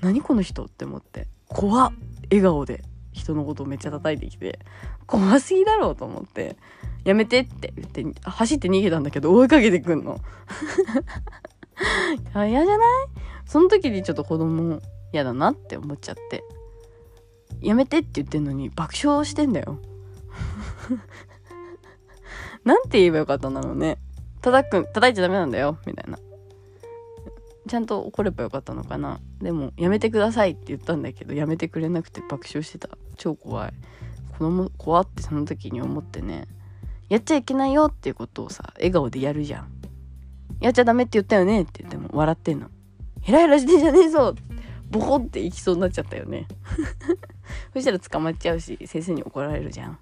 [0.00, 1.28] 何この人って思って。
[1.46, 1.92] 怖っ。
[2.30, 2.82] 笑顔で。
[3.18, 4.58] 人のことをめっちゃ叩いてきて
[5.06, 6.56] 怖すぎだろうと思って
[7.04, 10.18] やめてって言って走って逃げたんだけど追いかけてくんの。
[12.34, 12.88] 嫌じゃない？
[13.46, 14.80] その時にちょっと子供
[15.12, 16.42] 嫌だなって思っちゃって。
[17.60, 19.78] やめてって言ってんのに爆笑してんだよ。
[22.64, 23.98] なんて言えばよかったんだろうね。
[24.42, 26.18] 叩く叩いちゃダメなんだよみたいな。
[27.68, 29.20] ちゃんと怒ればよかったのかな。
[29.40, 32.88] でもやめてくださいって言ったんだけどやめてくれなくて爆笑してた。
[33.16, 33.72] 超怖い。
[34.32, 36.48] 子供怖ってその時に思ってね。
[37.08, 39.68] やっちゃいけないよっていうことをさ笑顔でやるじゃん。
[40.60, 42.68] やっちゃダメって言ったよねって言っても笑ってんの。
[43.20, 44.34] ヘラヘラしてんじゃねえぞ
[44.90, 46.46] ボコっていきそうになっちゃったよね。
[47.74, 49.98] そしたら捕まっちゃうし先生に怒られるじゃん。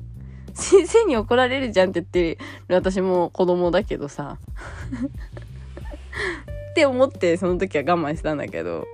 [0.54, 4.38] 先生に怒られるじゃんって言ってる私も子供だけどさ。
[6.76, 8.86] って思ってその時は我慢したんだけど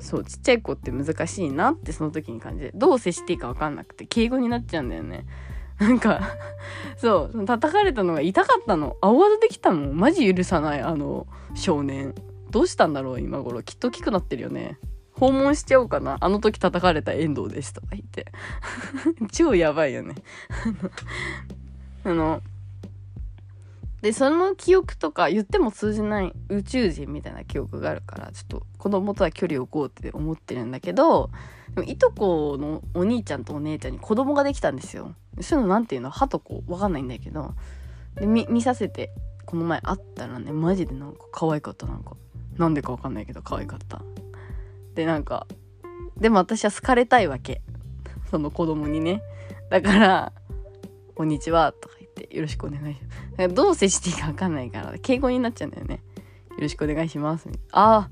[0.00, 5.24] そうちっちゃい子って難しいなってその時に感じてどう接していいか分かんなくて敬語になっちゃうんだよね。
[5.78, 6.20] なんか
[6.96, 8.96] そう叩かれたのが痛かったの。
[9.00, 12.12] 青技できたのマジ許さないあの少年。
[12.50, 13.62] どうしたんだろう今頃。
[13.62, 14.80] きっと大きくなってるよね。
[15.12, 16.16] 訪問しちゃおうかな。
[16.18, 18.26] あの時叩かれた遠藤ですとか言って。
[19.30, 20.16] 超やばいよね。
[22.02, 22.42] あの
[24.00, 31.30] でその記憶とか言っても通じない宇宙人みたいな記憶があるからちょっと子供とは距離を置こうって思ってるんだけど
[31.74, 35.14] でもいとこのお兄ちゃんとお姉ちゃんに子供ができたんですよ。
[35.40, 36.10] そういうの何ていうの？
[36.10, 37.54] 歯とこう分かんないんだけど
[38.14, 39.10] で見させて
[39.46, 41.86] この前会ったらねマジでなんか可愛かった。
[41.86, 42.16] なんか
[42.56, 44.02] なんでか分かんないけど可愛かった。
[44.94, 45.46] でなんか
[46.16, 47.62] でも私は好かれたいわけ。
[48.30, 49.22] その子供にね。
[49.70, 50.32] だから
[51.14, 53.00] 「こんにちは」とかって「よろしくお願いし
[53.36, 56.00] ます」どう接していいか分かんないから敬語になっちゃうんだよね
[56.50, 58.10] 「よろしくお願いします」ああ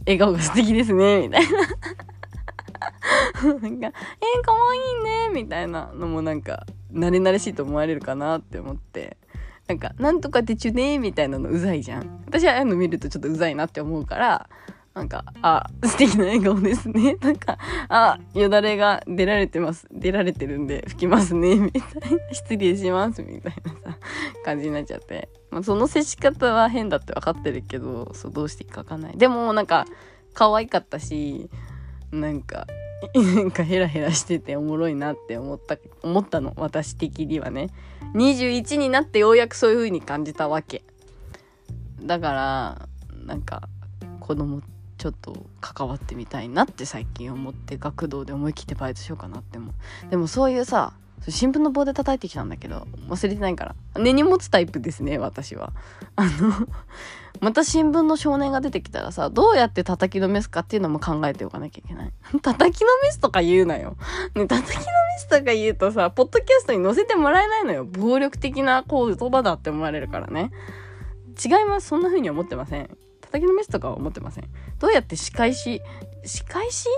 [0.00, 1.48] 笑顔が素敵ですね」みたいな。
[3.36, 9.16] なんか「えー、かわいいね」みたいなのもなんか慣れ慣れしいと思われるかなって思って。
[9.68, 12.22] なんか「なんとかってちゅね」みたいなのうざいじゃん。
[12.26, 14.48] 私はああいうの見るとちょっとうざいなって思うから
[14.96, 17.16] なんか、あ、 素敵な笑顔ですね。
[17.20, 17.58] なんか、
[17.90, 19.86] あ、よだれが出られてます。
[19.92, 21.54] 出られてるんで拭きますね。
[21.60, 22.32] みたいな。
[22.32, 23.22] 失礼します。
[23.22, 23.52] みたい
[23.84, 23.98] なさ、
[24.42, 25.28] 感じになっちゃって。
[25.50, 29.18] まあ、その接し方は変だって分かってるけど、そう、どうしていいか分かんない。
[29.18, 29.84] でも、なんか、
[30.32, 31.50] 可愛かったし、
[32.10, 32.66] なんか、
[33.14, 36.54] なんかヘラヘラしてておもろいなって思った、思ったの。
[36.56, 37.68] 私的にはね。
[38.14, 40.84] 21になってようやくそういう風に感じたわけ。
[42.00, 42.88] だから、
[43.26, 43.68] なんか、
[44.20, 50.94] 子供って、ちょっと関わってみたいなって最近思って学童で思い切ってバイトしようかなって思うでもそういうさ
[51.28, 54.00] 新聞の棒で叩いてきたんだけど忘れてないから。
[54.00, 55.72] 根に持つタイプですね私は。
[56.14, 56.30] あの
[57.40, 62.12] また新聞の少年が出てきたらさどうやって叩きのめすかっていうのも考えておかなきゃいけない。
[62.42, 63.96] 叩きのめすとか言うなよ。
[64.34, 64.84] ね叩きのめ
[65.18, 67.84] すとか言うとさポッドキャストに載せてもらえないのよ。
[67.84, 70.52] 暴力的なこう言葉だって思われるからね。
[71.44, 71.88] 違います。
[71.88, 73.05] そんな風に思ってません。
[73.26, 74.44] 叩きのめすとかは思ってません。
[74.78, 75.80] どうやって仕返し
[76.24, 76.88] 仕返し？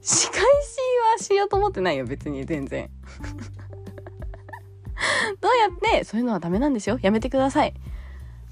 [0.00, 0.44] 仕返し
[1.18, 2.90] はしようと思ってないよ別に全然。
[5.40, 6.98] どうやってそういうのはダメなんですよ。
[7.02, 7.74] やめてください。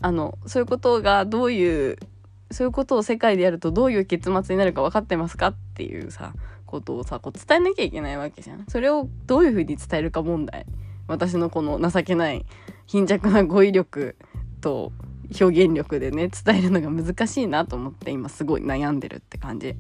[0.01, 1.99] あのそういうことがどういう
[2.51, 6.33] そういうことを世界でやるとどういう結末になるか分かってますかっていうさ
[6.65, 8.65] ことをさこう伝えなきゃいけないわけじゃん。
[8.69, 10.67] それをどういうふうに伝えるか問題。
[11.09, 12.45] 私のこの情けない
[12.87, 14.17] 貧弱な語彙力
[14.61, 14.93] と
[15.41, 19.75] 表現力でね伝えるのが難しいなと思って今すごい悩んでるって感じ。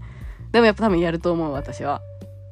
[0.52, 2.00] でもやっぱ多分やると思う私は。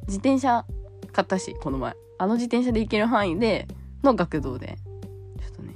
[0.07, 0.65] 自転車
[1.13, 1.95] 買ったしこの前。
[2.19, 3.67] あの自転車で行ける範囲で
[4.03, 4.79] の学童で。
[5.41, 5.75] ちょっとね。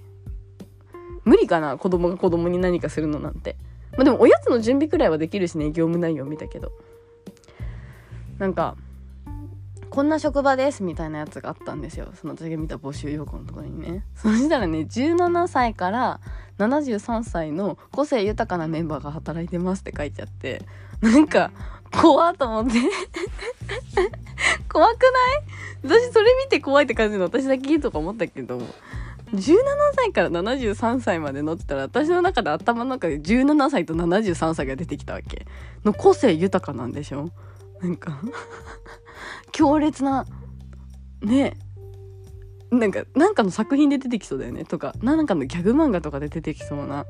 [1.25, 3.57] 無理かな子供が子供に何かするのなんて。
[3.93, 6.73] まあでもおやつの準備くらいはできるしね業務内容見たけど。
[8.39, 8.77] なんか
[9.91, 12.09] こんな職場ですみたいなやつがあったんですよ。
[12.15, 14.05] その私が見た募集要項のところにね。
[14.15, 16.21] そしたらね17歳から
[16.59, 20.63] 73歳の個性豊かなメンバーが働いてますって書いてあって
[21.01, 21.51] なんか
[21.93, 22.73] 怖っと思って。
[24.69, 24.91] 怖く
[25.83, 25.99] ない？
[26.01, 28.61] 私それ見て怖いって感じの私だけとか思ったけど。
[29.31, 29.57] 17
[29.95, 35.47] 歳から73歳まで乗ってたら私の中で頭の中で17歳と73歳が出てきたわけ。
[35.85, 37.29] の個性豊かなんでしょ？
[37.83, 38.21] なんか。
[39.53, 40.25] 強烈な
[41.21, 41.59] ね。
[42.71, 47.07] なんかなんかの作品で出てきそうだよねとかなんかのギャグ漫画とかで出てきそうな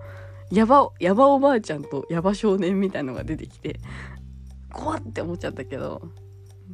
[0.51, 3.81] ヤバヤバおばあちゃんとヤバ少年みたいのが出てきて
[4.73, 6.03] 怖って思っちゃったけど。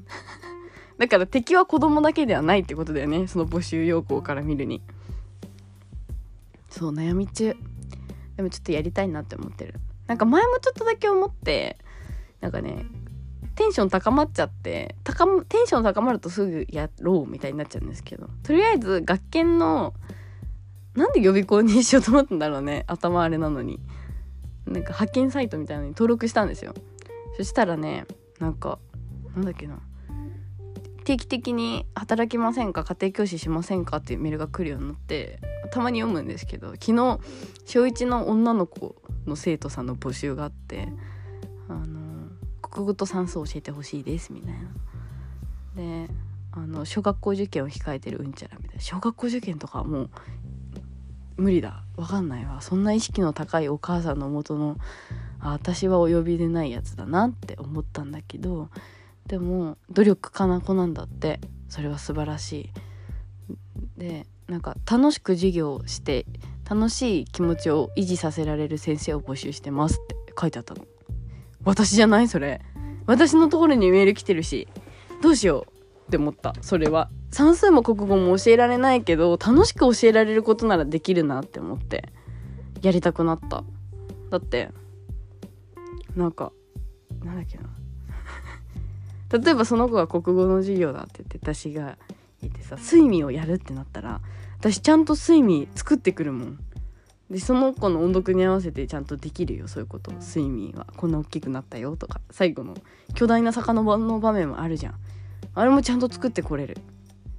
[0.99, 4.83] だから敵は子供だけではないってことだよねその募集要項から見るに。
[6.68, 7.57] そう悩み中。
[8.37, 9.75] でもちょっとやりたいなって思ってる。
[10.07, 11.79] なんか前もちょっとだけ思って
[12.40, 12.87] なんかね
[13.54, 18.28] テンション高まっちゃって高テンション高まるとすぐやろうみたいになっちゃうんですけど。
[18.42, 19.94] とりあえず学研の
[20.94, 22.84] なんで予備校にしようと思ったんだろうね。
[22.86, 23.80] 頭あれなのに。
[24.66, 26.74] なんか派遣サイトみたいなのに登録したんですよ。
[27.36, 28.06] そしたらね
[28.38, 28.78] なんか
[29.34, 29.78] なんだっけな。
[31.04, 32.82] 定期的に働きませんか？
[32.82, 33.98] 家庭教師しませんか？
[33.98, 35.38] っていうメールが来るようになって
[35.70, 37.20] たまに読むんですけど昨日
[37.66, 40.88] 小1の女の子の生徒さんの募集があって
[41.68, 42.03] あの
[42.74, 44.60] 国語と算数を教えてほしいですみたいな。
[45.76, 46.10] で
[46.52, 48.80] あの小学校受験を控えてるうんちゃらみたいな。
[48.82, 50.10] 小学校受験とかもう
[51.37, 51.82] 無理だ。
[51.96, 52.60] わかんないわ。
[52.60, 54.76] そんな意識の高いお母さんのもとの
[55.40, 58.68] あ私はお呼びでないやつだなって思ったんだけど
[59.26, 61.40] でも努力家な子なんだって。
[61.68, 62.70] それは素晴らしい。
[63.98, 66.24] でなんか楽しく授業をして
[66.68, 70.84] 楽しい気持ちを維持させられる先生を募集してますって書いてあったの。
[71.64, 72.29] 私じゃない？
[72.29, 72.61] それ。
[73.07, 74.68] 私のところにメール来てるし。
[75.22, 76.09] どうしよう？
[76.09, 76.55] って思った。
[76.61, 77.11] それは。
[77.31, 82.12] 算数も国語も教えられないけど楽しく教えられることならできるなって思って。
[82.83, 83.64] やりたくなった。
[84.31, 84.70] だって
[86.14, 86.53] なんか
[87.24, 87.64] なんだっけな。
[89.38, 91.98] 例えばその子が国語の授業だって言って私が
[92.42, 94.20] いてさ睡眠をやるってなったら
[94.59, 96.59] 私ちゃんと睡眠作ってくるもん。
[97.30, 100.12] でその子の音読に合わせてちゃんとできるよそういうこと。
[100.12, 100.87] 睡眠は。
[100.96, 102.20] こんな大きくなったよとか。
[102.30, 102.74] 最後の
[103.14, 104.94] 巨大な魚の場面もあるじゃん。
[105.54, 106.76] あれもちゃんと作ってこれる。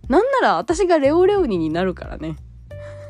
[0.07, 2.35] なんなら私がレオレオニになるからね。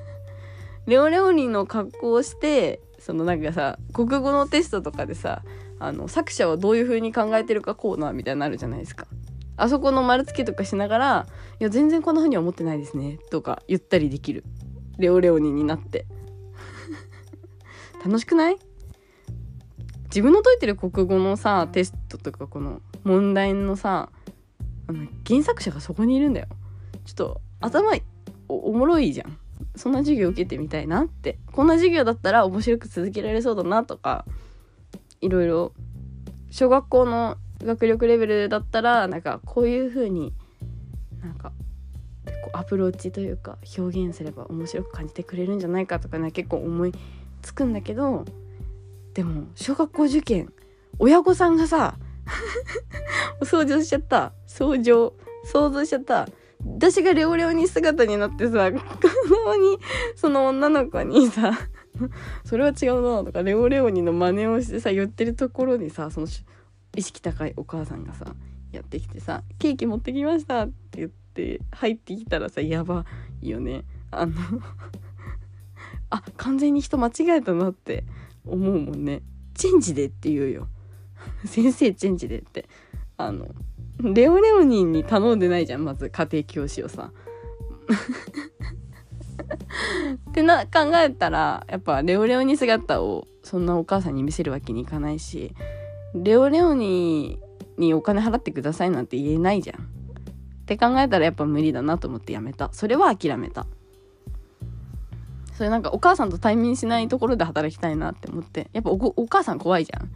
[0.86, 5.44] レオレオニの格好をしてそのなんかさ国語のテストとかでさ
[5.80, 9.08] あの作者はどういう風に考えてるかコーナーみたいになるじゃないですか。
[9.58, 11.28] あそこの丸付けとかしながら
[11.62, 14.44] 「いや全然こんな風には思ってないですね」とか言ったりできる。
[14.98, 16.06] レオレオニになって。
[18.06, 18.58] 楽しくない？
[20.06, 24.10] 自分の解いてる国語のさテストとかこの問題のさ
[24.88, 26.48] あの原作者がそこにいるんだよ。
[27.06, 27.92] ちょっと頭
[28.48, 29.38] おもろいじゃん。
[29.76, 31.40] そんな授業受けてみたいなって。
[31.52, 34.26] こんな授業だったら面白く続けられそうだなとか
[35.20, 35.74] いろいろ。
[36.52, 40.32] 小学校の学力レベルだったらなんかこういう風に
[41.22, 41.52] なんか
[42.54, 46.94] アプローチというか表現すれば面白く感じてくれるんじゃないかとかね結構思い
[47.46, 48.26] つくんだけど
[49.14, 50.52] でも小学校受験
[51.00, 51.98] 親御さんがさ
[53.44, 54.34] 想像しちゃった。
[54.48, 55.14] 想像
[55.46, 56.28] 想像しちゃった。
[56.66, 59.78] 私がレオレオに姿になってさ子供に
[60.16, 61.52] その女の子にさ
[62.44, 66.28] それは違うなとかレオレオニの真似をしてさ言ってるところにさその
[66.96, 68.34] 意識高いお母さんがさ
[68.72, 73.06] やってきてさ「ケーキ持ってきました」って言って入ってきたらさやば
[73.42, 73.84] いよね。
[74.10, 74.34] あの
[76.16, 78.04] あ完全に人間違えたなって
[78.46, 79.22] 思うもんね。
[79.54, 80.68] チェンジでって言うよ。
[81.46, 82.68] 先生チェンジでって。
[83.18, 83.48] あの
[84.00, 87.12] レオレオニンに頼んでないじゃんまず家庭教師をさ。
[90.30, 95.54] ってな考えたらやっぱレオレオニ姿をそんなお母さんに見せるわけにいかないし
[96.16, 97.40] レオレオニ
[97.78, 99.82] にお金払ってくださいなんて言えないじゃん。
[99.82, 102.70] って考えたらやっぱ無理だなと思ってやめた。
[102.74, 103.68] それは諦めた。
[105.56, 108.70] それなんかお母さんと対面しないところで働きたいなって思って。
[108.74, 110.10] やっぱお母さん怖いじゃん。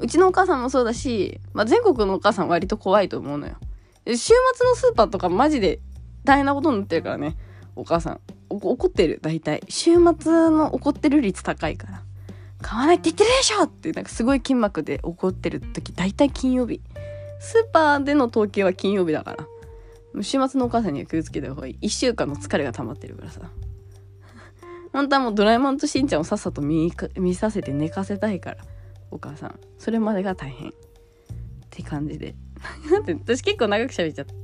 [0.00, 3.54] うちのお母さんもそうだし、まあ、全国のお母さん割と怖いと思うのよ。
[4.06, 4.34] 週末
[4.66, 5.78] のスーパーとかマジで
[6.24, 7.36] 大変なことになってるからね。
[7.76, 8.20] お母さん。
[8.48, 9.20] 怒ってる。
[9.22, 9.62] 大体。
[9.68, 12.02] 週末の怒ってる率高いから。
[12.60, 16.80] 買わないって言ってるでしょってなんかすごい筋膜で怒ってる時大体金曜日。
[17.38, 19.36] スーパーでの統計は金曜日だか
[20.14, 20.22] ら。
[20.22, 21.78] 週末のお母さんには気をつけた方がいい。
[21.82, 23.40] 1週間の疲れが溜まってるからさ。
[24.92, 26.92] 本当はもうドラえもんとしんちゃんをさっさと見
[27.34, 28.56] させて寝かせたいから
[29.10, 30.72] お母さんそれまでが大変っ
[31.70, 32.34] て感じで
[33.24, 34.34] 私結構長く喋っちゃった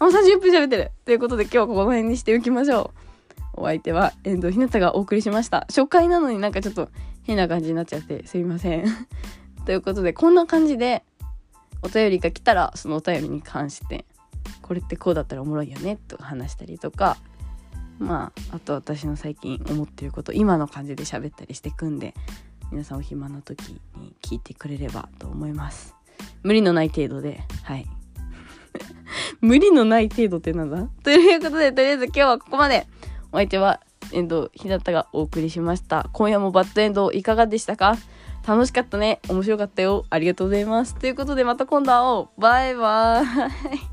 [0.00, 2.92] あ、もう30分喋ってるということで今日はこの辺にしておきましょ
[3.56, 3.60] う。
[3.60, 5.66] お相手は遠藤ひなたがお送りしました。
[5.68, 6.88] 初回なのになんかちょっと
[7.24, 8.84] 変な感じになっちゃってすいません。
[9.70, 11.04] ということでこんな感じで
[11.82, 14.04] お便りが来たらそのお便りに関して
[14.62, 17.16] これってこうだったらおもろいよねと話したりとか
[18.00, 22.14] まああと私の最近思ってること今の感じで喋ったりしてくんで
[22.72, 25.94] 皆さんお暇な時に聞いてくれればと思います。
[26.42, 27.86] 無理のない程度ではい。
[29.40, 30.88] 無理のない程度ってなんだ？
[31.04, 32.88] ということでとりあえず今日はここまで。
[33.30, 33.78] お相手は
[34.10, 36.10] 遠藤ひなたがお送りしました。
[36.12, 37.96] 今夜もバッドエンドいかがでしたか？
[38.46, 39.20] 楽しかったね。
[39.28, 40.04] 面白かったよ。
[40.10, 40.94] ありがとうございます。
[40.94, 42.40] ということでまた今度会おう。
[42.40, 43.89] バイバーイ。